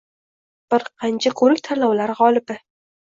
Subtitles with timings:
[0.73, 2.59] Bir qancha ko’rik tanlovlar g’olibi.